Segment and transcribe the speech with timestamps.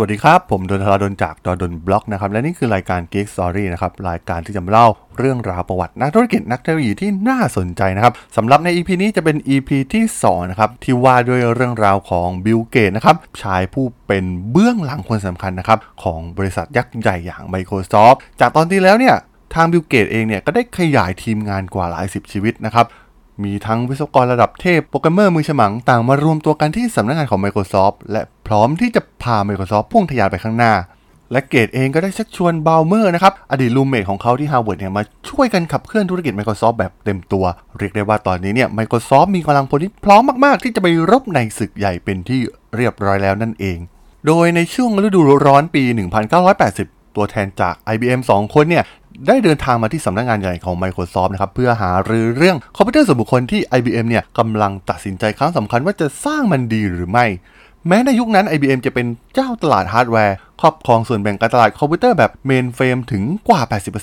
[0.00, 4.86] สวัสดีครับ ผมดนทราดนจากด.ดล็อกนะครับและนี่คือรายการ Geek Story นะครับรายการที่จะมาเล่า
[5.18, 19.14] เรื่องราวประวัตินักธุรกิจนักเทคโนโลยีที่น่าสนใจนะครับสำหรับใน EP นี้จะเป็น EP ที่2นะครับที่ว่าด้วยเรื่องราวของบิลเกตส์นะครับชายผู้เป็นเบื้องหลังคนสำคัญนะครับของบริษัทยักษ์ใหญ่อย่าง Microsoft จากตอนที่แล้วเนี่ย
[19.54, 22.86] ทางบิลเกตส์เองเนี่ยก็ได้ขยายทีมงานกว่าหลายสิบชีวิตนะครับ
[23.44, 30.72] มีทั้งวิศวกรระดับเทพโปรแกรมเมอร์มือฉมังต่างมารวมตัวกันที่สำนักงานของ Microsoft และ พร้อมที่จะพา Microsoft พุ่งทะยานไปข้างหน้า
[31.32, 37.44] และเกตส์เองก็ได้ชักชวนบอลเมอร์นะครับ อดีต roommate ของเขาที่ฮาร์วาร์ดเนี่ยมาช่วยกันขับเคลื่อนธุรกิจ Microsoft แบบเต็มตัว
[37.78, 42.40] เรียกได้ว่าตอนนี้เนี่ย Microsoft มีกำลังพลที่พร้อมมาก ๆ ที่จะไปรบในศึกใหญ่เป็นที่
[42.76, 43.78] เรียบร้อยแล้วนั่นเอง
[44.26, 45.82] โดยในช่วงฤดูร้อนปี
[46.50, 48.84] 1980 ตัวแทนจาก IBM 2 คนเนี่ย
[49.26, 57.26] ได้เดินทางมาที่สำนักงานใหญ่ของ Microsoft นะครับเพื่อหารือเรื่องคอมพิวเตอร์ส่วนบุคคลที่ IBM เนี่ยกำลังตัดสินใจครั้งสำคัญว่าจะสร้างมันดีหรือไม่
[57.86, 63.60] แม้ในยุคนั้น IBM จะเป็นเจ้าตลาดฮาร์ดแวร์ ครอบครองส่วนแบ่งการตลาดคอมพิวเตอร์แบบ mainframe ถึงกว่า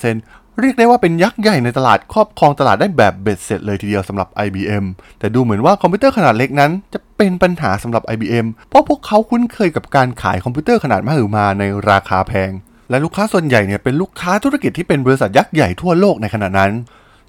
[0.08, 4.84] 80%เรียกได้ว่าเป็นยักษ์ใหญ่ในตลาดครอบครองตลาดได้แบบเบ็ดเสร็จเลยทีเดียวสำหรับ IBM
[5.18, 12.50] แต่ดูเหมือนว่าคอมพิวเตอร์ขนาดเล็กนั้น จะเป็นปัญหาสำหรับ IBM เพราะพวกเขาคุ้นเคยกับการขายคอมพิวเตอร์ขนาดมหึมาในราคาแพง
[12.90, 16.72] และลูกค้าส่วนใหญ่เนี่ยเป็นลูกค้าธุรกิจที่เป็นบริษัทยักษ์ใหญ่ทั่วโลกในขณะนั้น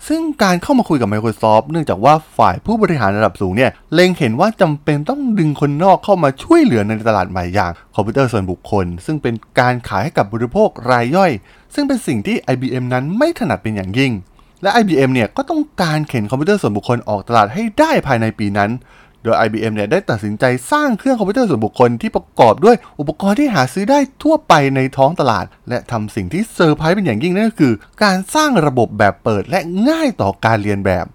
[0.07, 11.31] ซึ่งการเข้ามาคุยกับ Microsoft เนื่องจากว่าฝ่ายผู้บริหารระดับสูงเนี่ยเล็งเห็นว่าจำเป็นต้องดึงคนนอกเข้ามาช่วยเหลือในตลาดใหม่อย่างคอมพิวเตอร์ส่วนบุคคล ซึ่งเป็นการขายให้กับบริโภครายย่อย
[11.73, 14.11] ซึ่งเป็นสิ่งที่ IBM นั้นไม่ถนัดเป็นอย่างยิ่ง
[14.63, 18.69] และ IBM เนี่ยก็ต้องการเข็นคอมพิวเตอร์ส่วนบุคคลออกตลาดให้ได้ภายในปีนั้น
[19.27, 29.59] โดย IBM เนี่ยได้ตัดสินใจสร้างเครื่องคอมพิวเตอร์ส่วนบุคคลที่ประกอบด้วยอุปกรณ์ที่หาซื้อได้ทั่วไปในท้องตลาด และทำสิ่งที่เซอร์ไพรส์เป็นอย่างยิ่งนั่นก็คือ การสร้างระบบแบบเปิดและ
[29.89, 31.05] ง่ายต่อการเลียนแบบ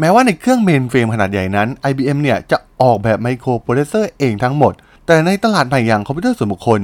[0.00, 4.74] แม้ว่าในเครื่อง mainframe ขนาดใหญ่นั้น IBM เนี่ยจะออกแบบไมโครโปรเซสเซอร์เองทั้งหมด
[5.06, 6.80] แต่ในตลาดใหม่อย่างคอมพิวเตอร์ส่วนบุคคล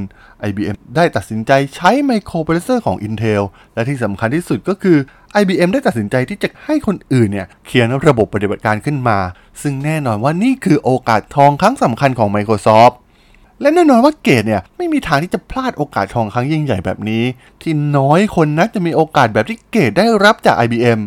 [0.49, 3.43] IBM ได้ตัดสินใจใช้ไมโครโปรเซสเซอร์ของ Intel
[3.75, 4.99] และที่สำคัญที่สุดก็คือ
[5.39, 9.19] IBM ได้ตัดสินใจที่จะให้คนอื่นเนี่ยเขียนระบบปฏิบัติการขึ้นมา
[9.63, 12.95] ซึ่งแน่นอนว่านี่คือโอกาสทองครั้งสำคัญของ Microsoft
[13.61, 17.25] และแน่นอนว่าเกตส์เนี่ยไม่มีทางที่จะพลาดโอกาสทองครั้งยิ่งใหญ่แบบนี้
[17.63, 21.01] ที่น้อยคนนักจะมีโอกาสแบบที่เกตส์ได้รับจาก IBM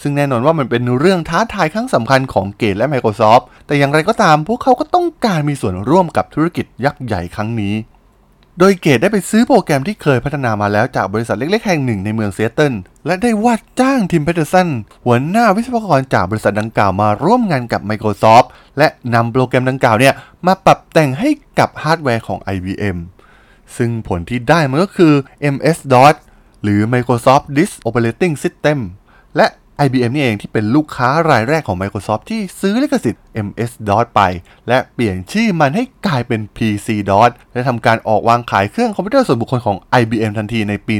[0.00, 7.74] ซึ่งแน่นอนว่ามันเป็นเรื่องท้าทายครั้งสำคัญของเกตส์และ Microsoft แต่อย่างไรก็ตามพวกเขาก็ต้องการมีส่วนร่วมกับธุรกิจยักษ์ใหญ่ครั้งนี้
[8.60, 12.74] โดยเกตส์ได้ไปซื้อโปรแกรมที่เคยพัฒนามาแล้วจากบริษัทเล็ก ๆ แห่งหนึ่งในเมืองซีแอตเทิล
[13.06, 14.68] และได้ว่าจ้าง Tim Paterson
[15.04, 18.46] หัวหน้าวิศวกรจากบริษัทดังกล่าวมาร่วมงานกับ Microsoft
[18.78, 20.14] และนำโปรแกรมดังกล่าวเนี่ย
[20.46, 22.96] มาปรับแต่งให้กับฮาร์ดแวร์ของ IBM
[23.76, 25.12] ซึ่งผลที่ได้มันก็คือ
[25.54, 26.16] MS-DOS
[26.62, 28.78] หรือ Microsoft Disk Operating System
[29.84, 34.20] IBM นี่เองที่เป็นลูกค้ารายแรกของ Microsoft ที่ซื้อลิขสิทธิ์ MS-DOS ไป
[34.68, 40.94] และเปลี่ยนชื่อมันให้กลายเป็น PC-DOS และทำการออกวางขายเครื่องคอมพิวเตอร์ส่วนบุคคลของ IBM ทันทีในปี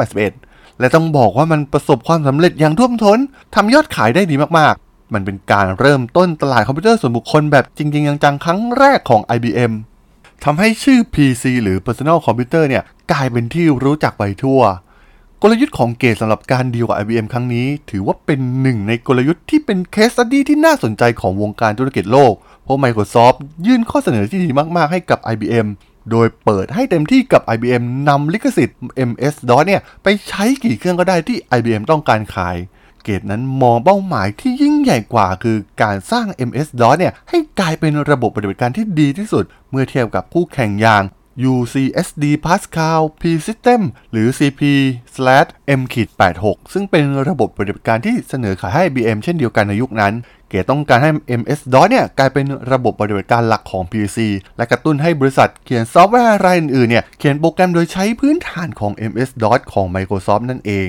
[0.00, 3.18] 1981 และต้องบอกว่ามันประสบความสำเร็จอย่างท่วมท้น
[3.54, 9.72] ทำยอดขายได้ดีมากๆ มันเป็นการเริ่มต้นตลาดคอมพิวเตอร์ส่วนบุคคลแบบจริง ๆ จังๆครั้งแรกของ IBM
[10.44, 12.82] ทำให้ชื่อ PC หรือ Personal Computer เนี่ย
[13.12, 14.60] กลายเป็นที่รู้จักไปทั่ว
[15.46, 22.32] กลยุทธ์ของเกตสำหรับการดีลกับ IBM ครั้งนี้ ถือว่าเป็นหนึ่งในกลยุทธ์ที่เป็นเคสสตี้ที่น่าสนใจของวงการธุรกิจโลก
[22.64, 25.66] เพราะ Microsoft ยื่นข้อเสนอที่ดีมาก ๆ ให้กับ IBM
[26.10, 28.78] โดยเปิดให้เต็มที่กับ IBM นำลิขสิทธิ์
[29.08, 32.56] MS-DOS เนี่ยไปใช้กี่เครื่องก็ได้ที่ IBM ต้องการขาย
[33.04, 41.04] เกตนั้นมองเป้าหมายที่ยิ่งใหญ่กว่า คือการสร้าง MS-DOS เนี่ยให้กลายเป็นระบบปฏิบัติการที่ดีที่สุด เมื่อเทียบกับคู่แข่งอย่าง
[41.52, 43.80] UCSD Pascal P System
[44.10, 50.12] หรือ CP/M-86 ซึ่งเป็นระบบปฏิบัติการที่เสนอขายให้ IBM เช่นเดียวกันในยุคนั้น
[50.48, 51.10] เกตต้องการให้
[51.40, 54.18] MS-DOS เนี่ยกลายเป็นระบบปฏิบัติการหลักของ PC
[54.56, 60.88] และกระตุ้นให้บริษัทเขียนซอฟต์แวร์รายอื่นๆเนี่ยเขียนโปรแกรมโดยใช้พื้นฐานของ MS-DOS ของ Microsoft นั่นเอง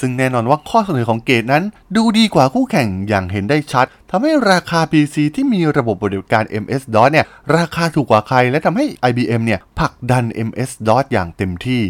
[0.00, 1.64] ซึ่งแน่นอนว่าข้อเสนอของเกตนั้น
[1.96, 7.26] ดูดีกว่าคู่แข่งอย่างเห็นได้ชัดทำให้ราคา PC ที่มีระบบปฏิบัติการ MS-DOS เนี่ย
[7.56, 11.82] ราคาถูกกว่าใคร และทำให้ IBM เนี่ยผลักดัน MS-DOS อย่างเต็มที่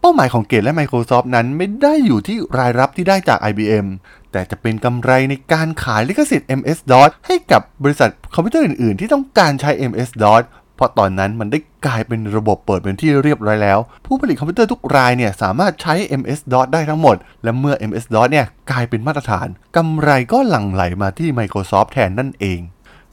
[0.00, 3.86] เป้าหมายของเกตและ Microsoft นั้นไม่ได้อยู่ที่รายรับที่ได้จาก IBM
[4.32, 10.44] แต่จะเป็นกำไรในการขายลิขสิทธิ์ MS-DOS ให้กับบริษัทคอมพิวเตอร์อื่นๆ ที่ต้องการใช้ MS-DOS
[10.80, 22.60] เพราะตอนนั้นมันได้กลายเป็นระบบเปิดเป็นที่เรียบร้อยแล้ว ผู้ผลิตคอมพิวเตอร์ทุกรายเนี่ยสามารถใช้ MS-DOS ได้ทั้งหมด และเมื่อ MS-DOS เนี่ยกลายเป็นมาตรฐานกำไรก็หลั่งไหลมาที่ Microsoft แทนนั่นเอง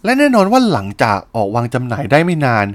[0.04, 2.66] และแน่นอนว่าหลังจากออกวางจำหน่ายได้ไม่นาน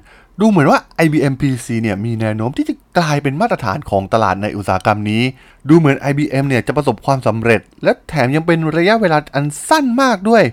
[0.41, 5.23] ดูเหมือนว่า IBM PC เนี่ยมีแนวโน้มที่จะกลายเป็นมาตรฐานของตลาดในอุตสาหกรรมนี้
[5.69, 10.45] ดูเหมือน IBM เนี่ยจะประสบความสำเร็จ และแถมยังเป็นระยะเวลาอันสั้นมากด้วย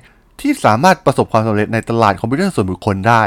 [0.41, 3.23] ที่สามารถประสบความสำเร็จในตลาดคอมพิวเตอร์ส่วนบุคคลได้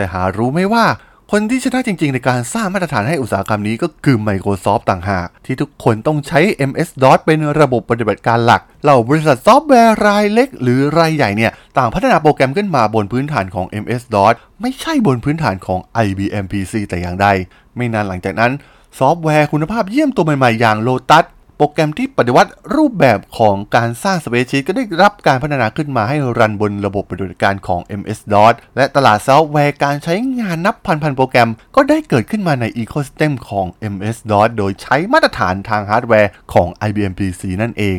[0.00, 0.84] แต่หารู้ไหมว่า
[1.30, 17.28] คนที่ชนะจริงๆ ในการสร้างมาตรฐานให้อุตสาหกรรมนี้ก็คือ Microsoft ต่างหาก ที่ทุกคนต้องใช้ MS-DOS เป็นระบบปฏิบัติการหลัก เหล่าบริษัทซอฟต์แวร์รายเล็ก หรือรายใหญ่เนี่ย ต่างพัฒนาโปรแกรมขึ้นมาบนพื้นฐานของ MS-DOS ไม่ใช่บนพื้นฐานของ IBM PC แต่อย่างใด
[17.76, 18.52] ไม่นานหลังจากนั้น
[18.98, 21.24] ซอฟต์แวร์คุณภาพเยี่ยมตัวใหม่ๆ อย่าง Lotus
[21.62, 37.98] โปรแกรมที่ปฏิวัติรูปแบบของการสร้าง spreadsheet ก็ได้รับการพัฒนาขึ้นมาให้ run บนระบบปฏิบัติการของ MS-DOS และตลาดซอฟต์แวร์การใช้งานนับพันๆโปรแกรม ก็ได้เกิดขึ้นมาใน ecosystem ของ MS-DOS โดยใช้มาตรฐานทางฮาร์ดแวร์ของ IBM PC นั่นเอง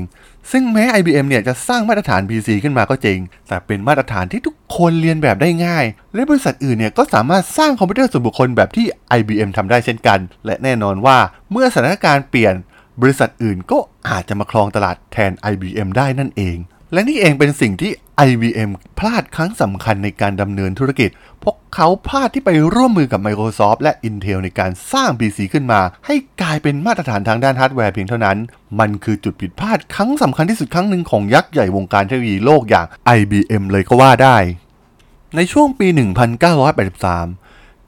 [0.52, 5.86] ซึ่งแม้ IBM เนี่ยจะสร้างมาตรฐาน PC ขึ้นมาก็จริง แต่เป็นมาตรฐานที่ทุกคนเลียนแบบได้ง่าย
[6.16, 8.86] และบริษัทอื่นเนี่ยก็สามารถสร้างคอมพิวเตอร์ส่วนบุคคลแบบที่
[9.20, 11.18] IBM ทำได้เช่นกัน และแน่นอนว่า
[11.52, 12.56] เมื่อสถานการณ์เปลี่ยน
[13.02, 16.58] บริษัทอื่นก็อาจจะมาครองตลาดแทน IBM ได้นั่นเอง
[16.94, 17.92] และนี่เองเป็นสิ่งที่
[18.30, 21.10] IBM พลาดครั้งสำคัญในการดำเนินธุรกิจ
[21.44, 28.38] พวกเขาพลาดที่ไปร่วมมือกับ Microsoft และ Intel ในการสร้าง PC ขึ้นมา ให้กลายเป็นมาตรฐานทางด้านฮาร์ดแวร์เพียงเท่านั้น
[28.80, 32.86] มันคือจุดผิดพลาดครั้งสำคัญที่สุดครั้งหนึ่งของยักษ์ใหญ่วงการเทคโนโลยีโลกอย่าง
[33.18, 34.38] IBM เลยก็ว่าได้
[35.36, 35.88] ในช่วงปี
[36.50, 37.41] 1983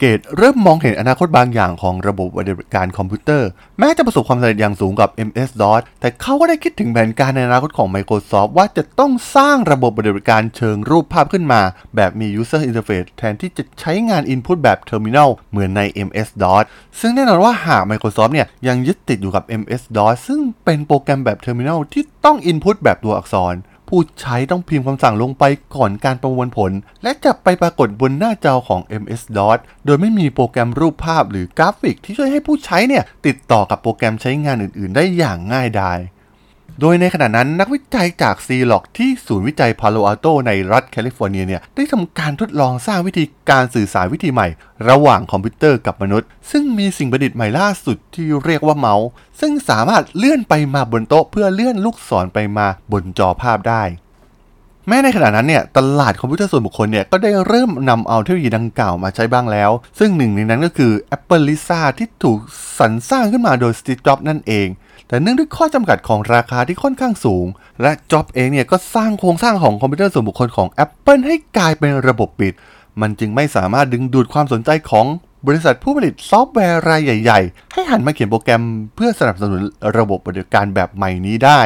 [0.04, 3.48] กตเริ่มมองเห็นอนาคตบางอย่างของระบบปฏิบัติการคอมพิวเตอร์
[3.78, 11.60] แม้จะประสบความสำเร็จอย่างสูงกับ MS-DOS แต่เขาก็ได้คิดถึงแผนการในอนาคตของ Microsoft ว่าจะต้องสร้างระบบปฏิบัติการเชิงรูปภาพขึ้นมา
[11.96, 16.64] แบบมี User Interface แทนที่จะใช้งาน Input แบบ Terminal เหมือนใน MS-DOS
[17.00, 23.54] ซึ่งแน่นอนว่าหาก Microsoft เนี่ยยังยึดติดอยู่กับ MS-DOS ซึ่งเป็นโปรแกรมแบบ Terminal ที่ต้อง Input แบบตัวอักษร
[23.96, 25.44] ผู้ใช้ต้องพิมพ์คำสั่งลงไป
[25.76, 35.98] ก่อนการประมวลผล และจะไปปรากฏบนหน้าจอของ MS-DOS โดยไม่มีโปรแกรมรูปภาพหรือ กราฟิกที่ช่วยให้ผู้ใช้เนี่ยติดต่อกับโปรแกรมใช้งานอื่น ๆ ได้อย่างง่ายดาย
[36.80, 44.48] โดยในขณะนั้นนักวิจัยจาก c l o c ที่ศูนย์วิจัย Palo Alto ในรัฐแคลิฟอร์เนียเนี่ยได้ทำการทดลองสร้างวิธีการสื่อสารวิธีใหม่
[44.88, 49.06] ระหว่างคอมพิวเตอร์กับมนุษย์ ซึ่งมีสิ่งประดิษฐ์ใหม่ล่าสุดที่เรียกว่าเมาส์
[49.40, 53.82] ซึ่งสามารถเลื่อนไปมาบนโต๊ะ เพื่อเลื่อนลูกศรไปมาบนจอภาพได้
[54.88, 62.38] แม้ในขณะนั้นเนี่ยตลาดคอมพิวเตอร์ส่วนบุคคลเนี่ยก็ได้เริ่มนำเอาเทคโนโลยีดังกล่าวมาใช้บ้างแล้ว ซึ่งหนึ่งในนั้นก็คือ Apple Lisa ที่ถูก
[62.78, 64.68] สรรสร้างขึ้นมาโดย Steve Jobs นั่นเอง
[65.08, 67.46] แต่เนื่องด้วยข้อจำกัดของราคาที่ค่อนข้างสูง
[67.82, 72.54] และ Jobs เองเนี่ยก็สร้างโครงสร้างของคอมพิวเตอร์ส่วนบุคคลของ Apple ให้กลายเป็นระบบปิด
[73.00, 75.06] มันจึงไม่สามารถดึงดูดความสนใจของ
[75.46, 78.62] บริษัทผู้ผลิตซอฟต์แวร์รายใหญ่ ๆ ให้หันมาเขียนโปรแกรม
[78.96, 79.60] เพื่อสนับสนุน
[79.98, 81.60] ระบบปฏิบัติการแบบใหม่นี้ได้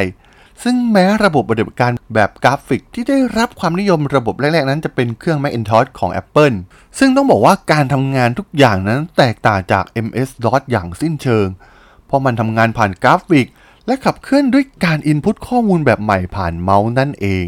[0.63, 6.57] ซึ่งแม้ระบบปฏิบัติการแบบกราฟิกที่ได้รับความนิยมระบบแรก ๆ นั้นจะเป็นเครื่อง Macintosh ของ Apple
[6.99, 11.47] ซึ่งต้องบอกว่าการทำงานทุกอย่างนั้นแตกต่างจาก MS-DOS อย่างสิ้นเชิง
[12.09, 13.47] เพราะมันทำงานผ่านกราฟิก
[13.87, 17.47] และขับเคลื่อนด้วยการ input ข้อมูลแบบใหม่ผ่านเมาส์นั่นเอง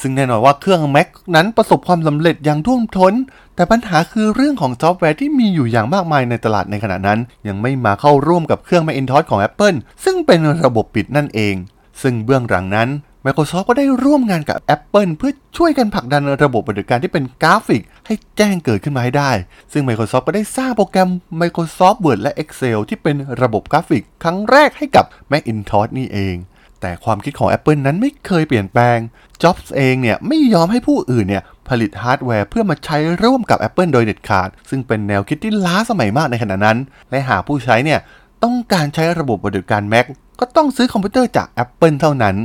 [0.00, 3.14] ซึ่งแน่นอนว่าเครื่อง Mac นั้นประสบความสำเร็จอย่างท่วมท้น
[3.54, 11.54] แต่ปัญหาคือเรื่องของซอฟต์แวร์ที่มีอยู่อย่างมากมายในตลาดในขณะนั้น ยังไม่มาเข้าร่วมกับเครื่อง Macintosh ของ Apple ซึ่งเป็นระบบปิดนั่นเอง
[12.02, 12.88] ซึ่งเบื้องหลังนั้น
[13.26, 19.30] Microsoft ก็ได้ร่วมงานกับ Apple เพื่อช่วยกันผลักดันระบบปฏิบัติการที่เป็นกราฟิก ให้แจ้งเกิดขึ้นมาให้ได้
[19.72, 21.10] ซึ่ง Microsoft ก็ได้สร้างโปรแกรม
[21.40, 26.36] Microsoft Word และ Excel ที่เป็นระบบกราฟิก ครั้งแรกให้กับ Macintosh นี่เอง
[26.80, 28.98] แต่ความคิดของ Apple นั้นไม่เคยเปลี่ยนแปลง
[29.42, 36.78] Jobs เองเนี่ยไม่ยอมให้ผู้อื่นเนี่ยผลิตฮาร์ดแวร์เพื่อมาใช้ร่วมกับ Apple โดยเด็ดขาด ซึ่งเป็นแนวคิดที่ล้าสมัยมากในขณะนั้น
[37.10, 38.00] และหากผู้ใช้เนี่ย
[38.44, 40.06] ต้องการใช้ระบบปฏิบัติการ Mac
[40.40, 42.36] ก็ต้องซื้อคอมพิวเตอร์จาก Apple เท่านั้น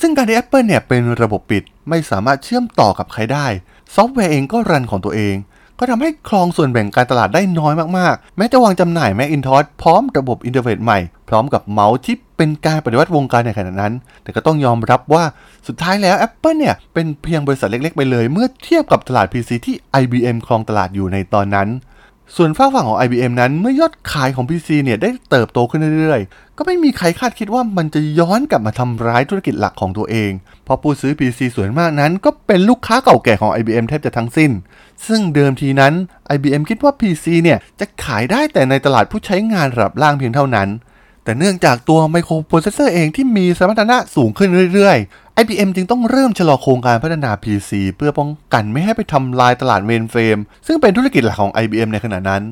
[0.00, 3.46] ซึ่งการที่ Apple เนี่ยเป็นระบบปิดไม่สามารถเชื่อมต่อกับใครได้
[3.94, 5.36] ซอฟต์แวร์เองก็ run ของตัวเอง
[5.78, 15.24] ก็ทำให้ครองส่วนแบ่งการตลาดได้น้อยมากๆ แม้จะวางจำหน่าย Macintosh พร้อมระบบ interface ใหม่ พร้อมกับเมาส์ที่เป็นการปฏิวัติวงการในขณะนั้น แต่ก็ต้องยอมรับว่า
[15.66, 21.68] สุดท้ายแล้ว Apple เนี่ยเป็นเพียงบริษัทเล็กๆ ไปเลย เมื่อเทียบกับตลาด PC ที่ IBM ครองตลาดอยู่ในตอนนั้น
[22.36, 30.30] ส่วนฝ้าฝั่งของ IBM นั้นเมื่อยอดขายของ PC เนี่ยได้เติบโตขึ้นเรื่อยๆ ก็ไม่มีใครคาดคิดว่ามันจะย้อนกลับมาทำร้ายธุรกิจหลักของตัวเอง
[30.64, 34.50] เพราะผู้ซื้อ PC ส่วนมากนั้น ก็เป็นลูกค้าเก่าแก่ของ IBM แทบจะทั้งสิ้น
[35.06, 35.94] ซึ่งเดิมทีนั้น
[36.34, 40.68] IBM คิดว่า PC เนี่ยจะขายได้แต่ในตลาดผู้ใช้งานระดับล่างเพียงเท่านั้น
[41.28, 52.42] แต่เนื่องจากตัวไมโครโปรเซสเซอร์เองที่มีสมรรถนะสูงขึ้นเรื่อยๆ IBM จึงต้องเริ่มชะลอโครงการพัฒนา PC เพื่อป้องกันไม่ให้ไปทำลายตลาดเมนเฟรมซึ่งเป็นธุรกิจหลักของ IBM ในขณะนั้น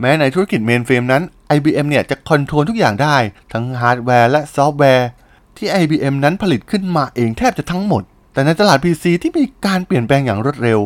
[0.00, 1.22] แม้ในธุรกิจเมนเฟรมนั้น
[1.56, 3.16] IBM เนี่ยจะ control ทุกอย่างได้
[3.52, 5.08] ทั้งฮาร์ดแวร์และซอฟต์แวร์
[5.56, 8.02] ที่ IBM นั้นผลิตขึ้นมาเองแทบจะทั้งหมด
[8.32, 10.80] แต่ในตลาด PC ที่มีการเปลี่ยนแปลงอย่างรวดเร็ว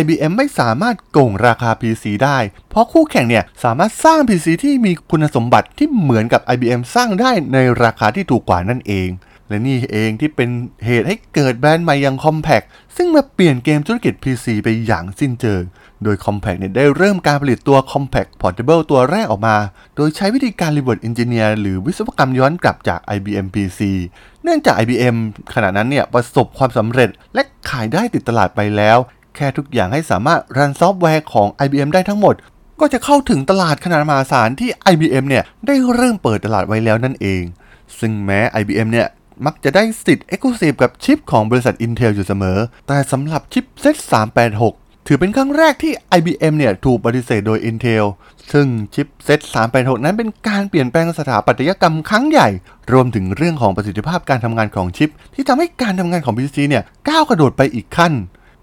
[0.00, 2.38] IBM ไม่สามารถโกงราคา PC ได้
[2.70, 9.08] เพราะคู่แข่งเนี่ยสามารถสร้าง PC ที่มีคุณสมบัติที่เหมือนกับ IBM สร้างได้ในราคาที่ถูกกว่านั่นเอง
[9.50, 10.50] และนี่เองที่เป็น
[10.86, 12.62] เหตุให้เกิดแบรนด์ใหม่อย่าง Compaq
[12.96, 15.62] ซึ่งมาเปลี่ยนเกมธุรกิจ PC ไปอย่างสิ้นเชิง
[16.04, 19.56] โดย Compaq เนี่ยได้เริ่มการผลิตตัว Compaq Portable ตัวแรกออกมา
[19.96, 23.80] โดยใช้วิธีการ Reverse Engineer หรือวิศวกรรมย้อนกลับจาก IBM PC
[24.42, 25.16] เนื่องจาก IBM
[25.54, 28.98] ขณะนั้นเนี่ยประสบความสำเร็จและขายได้ติดตลาดไปแล้ว
[29.36, 32.34] แค่ทุกอย่างให้สามารถรันซอฟต์แวร์ของ IBM ได้ทั้งหมด
[32.80, 37.42] ก็จะเข้าถึงตลาดขนาดมหาศาลที่ IBM เนี่ยได้เริ่มเปิดตลาดไว้แล้วนั่นเอง
[37.98, 39.06] ซึ่งแม้ IBM เนี่ย
[39.46, 44.74] มักจะได้สิทธิ์ Exclusive กับชิปของบริษัท Intel อยู่เสมอ แต่สำหรับชิป Z386
[45.06, 48.04] ถือเป็นครั้งแรกที่ IBM เนี่ยถูกปฏิเสธโดย Intel
[48.52, 52.48] ซึ่งชิป Z386 นั้นเป็นการเปลี่ยนแปลงสถาปัตยกรรมครั้งใหญ่
[52.92, 58.12] รวมถึงเรื่องของประสิทธิภาพการทำงานของชิป ที่ทำให้การทำงานของ PC เนี่ยก้าวกระโดดไปอีกขั้น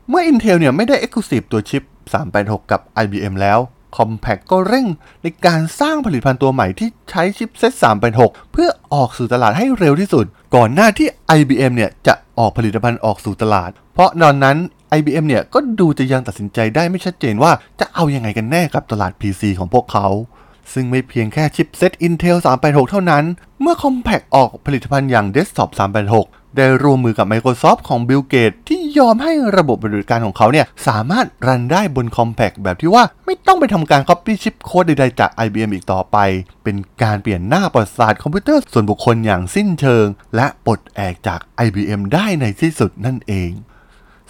[0.10, 1.84] เมื่อ Intel เนี่ยไม่ได้ Exclusive ตัวชิป
[2.28, 3.60] 386 กับ IBM แล้ว
[3.96, 4.88] Compaq ก็เร่ง
[5.24, 7.74] ในการสร้างผลิตภัณฑ์ตัวใหม่ที่ใช้ชิปเซต
[8.14, 11.08] 386 เพื่อออกสู่ตลาดให้เร็วที่สุด ก่อนหน้าที่
[11.40, 14.58] IBM เนี่ยจะออกผลิตภัณฑ์ออกสู่ตลาด เพราะตอนนั้น
[14.98, 20.08] IBM เนี่ยก็ดูจะยังตัดสินใจได้ไม่ชัดเจนว่าจะเอายังไงกันแน่กับตลาด PC ของพวกเขา
[20.74, 23.24] ซึ่งไม่เพียงแค่ชิปเซต Intel 386 เท่านั้น
[23.62, 25.70] เมื่อ Compaq ออกผลิตภัณฑ์อย่าง Desktop
[26.14, 36.18] 386 ได้ร่วมมือกับ Microsoft ของ Bill Gates ที่ยอมให้ระบบบัติการของเขาเนี่ย สามารถรันได้บน Compaq แบบที่ว่าไม่ต้องไปทำการ Copy ชิปโค้ดใดๆจาก IBM อีกต่อไป
[36.64, 40.06] เป็นการเปลี่ยนหน้าประวัติศาสตร์คอมพิวเตอร์ส่วนบุคคลอย่างสิ้นเชิง
[40.36, 43.52] และปลดแอกจาก IBM ได้ในที่สุดนั่นเอง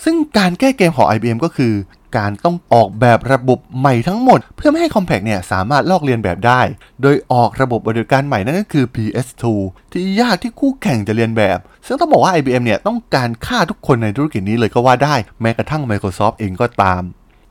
[0.03, 1.73] ซึ่งการแก้เกมของ IBM ก็คือ
[2.15, 6.61] การต้องออกแบบระบบใหม่ทั้งหมด เพื่อไม่ให้ Compaq เนี่ยสามารถลอกเลียนแบบได้
[7.01, 9.43] โดยออกระบบบริการใหม่นั่นก็คือ PS2
[9.91, 17.03] ที่ยากที่คู่แข่งจะเรียนแบบ ซึ่งต้องบอกว่า IBM เนี่ยต้องการฆ่าทุกคนในธุรกิจนี้เลยก็ว่าได้ แม้กระทั่ง Microsoft เองก็ตาม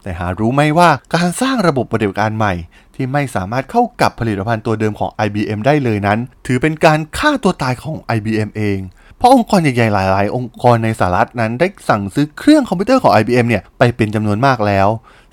[0.03, 2.55] แต่หารู้ไหมว่าการสร้างระบบปฏิบัติการใหม่
[2.95, 8.79] ที่ไม่สามารถเข้ากับผลิตภัณฑ์ตัวเดิมของ IBM ได้เลยนั้น ถือเป็นการฆ่าตัวตายของ IBM เอง
[9.19, 14.89] เพราะองค์กรใหญ่ๆหลายๆ องค์กรในสหรัฐนั้นได้สั่งซื้อเครื่องคอมพิวเตอร์ของ IBM เนี่ยไปเป็นจำนวนมากแล้ว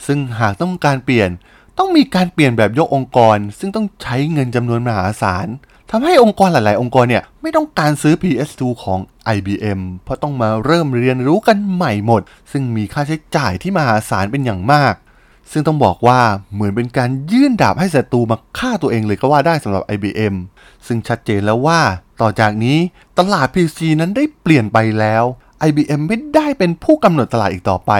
[0.05, 1.29] ซึ่งหากต้องการเปลี่ยน
[1.77, 5.47] ต้องมีการเปลี่ยนแบบยกองค์กร ซึ่งต้องใช้เงินจำนวนมหาศาล
[5.91, 8.99] ทำให้องค์กรหลาย ๆ องค์กรเนี่ยไม่ต้องการซื้อ PS2 ของ
[9.35, 12.21] IBM เพราะต้องมาเริ่มเรียนรู้กันใหม่หมด
[12.51, 14.93] ซึ่งมีค่าใช้จ่ายที่มหาศาลเป็นอย่างมาก
[15.51, 16.19] ซึ่งต้องบอกว่า
[16.53, 20.35] เหมือนเป็นการยื่นดาบให้ศัตรูมาฆ่าตัวเองเลยก็ว่าได้สำหรับ IBM
[20.87, 21.81] ซึ่งชัดเจนแล้วว่า
[22.21, 22.77] ต่อจากนี้
[23.19, 25.23] ตลาด PC นั้นได้เปลี่ยนไปแล้ว
[25.67, 27.91] IBM ไม่ได้เป็นผู้กำหนดตลาดอีกต่อไป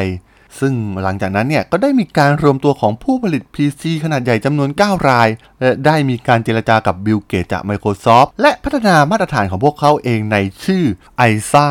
[0.60, 0.74] ซึ่ง
[1.04, 5.30] หลังจากนั้นเนี่ยก็ได้มีการรวมตัวของผู้ผลิต PC ขนาดใหญ่จำนวน 9 ราย
[5.62, 10.84] และได้มีการเจรจากับบิลเกตจาก Microsoft และพัฒนามาตรฐานของพวกเขาเองในชื่อ
[11.30, 11.68] ISA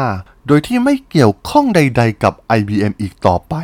[0.47, 3.55] โดยที่ไม่เกี่ยวข้องใด ๆ กับ IBM อีกต่อไป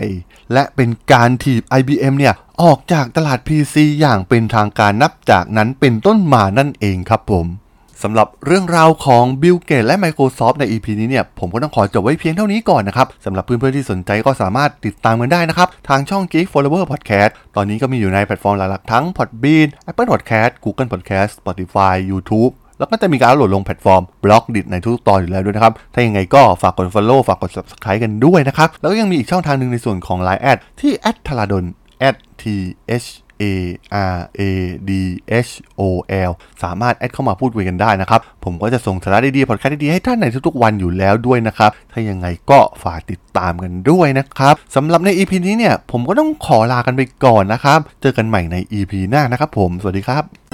[0.52, 7.46] และเป็นการถีบ IBM เนี่ยออกจากตลาด PC อย่างเป็นทางการนับจากนั้นเป็นต้นมานั่นเองครับผม
[8.02, 20.08] สำหรับเรื่องราวของ Bill Gates และ Microsoft ใน EP นี้เนี่ย ผมก็ต้องขอจบไว้เพียงเท่านี้ก่อนนะครับสำหรับเพื่อนๆที่สนใจก็สามารถติดตามกันได้นะครับ ทางช่อง Geek Forever Podcast ตอนนี้ก็มีอยู่ในแพลตฟอร์มหลักๆทั้ง Podbean Apple
[20.12, 30.42] Podcast Google Podcast Spotify YouTube แล้วก็จะมีการโหลดลงแพลตฟอร์ม Blockdit ในทุกตอนอยู่แล้วด้วยนะครับ ถ้ายังไงก็ฝากกด follow ฝากกด subscribe กันด้วยนะครับ แล้วก็ยังมีอีกช่องทางหนึ่งในส่วนของ Line
[30.42, 30.92] add ที่
[31.26, 31.64] t h a l a d o n
[32.42, 32.44] t
[33.02, 33.06] h
[33.42, 33.44] A
[34.14, 34.42] R A
[34.88, 34.90] D
[35.46, 35.82] H O
[36.28, 36.32] L
[36.62, 50.47] สามารถแอดเข้ามาพูดคุยกันได้นะครับ ผมก็จะส่งสาระดีๆ พอดแคสต์ดีๆ ให้ท่านในทุกๆวันอยู่แล้วด้วยนะครับ ถ้ายังไงก็ฝากติดตามกันด้วยนะครับสำหรับใน EP นี้เนี่ย ผมก็ต้องขอลากันไปก่อนนะครับ เจอกันใหม่ใน EP หน้านะครับผม สวัสดีครับ